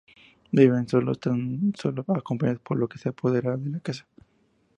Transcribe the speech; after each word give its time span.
Viven 0.57 0.87
solos, 0.87 1.19
tan 1.19 1.73
solo 1.77 2.03
acompañados 2.17 2.63
por 2.63 2.75
lo 2.79 2.87
que 2.87 2.97
se 2.97 3.09
apodera 3.09 3.55
de 3.55 3.69
la 3.69 3.81
casa. 3.81 4.07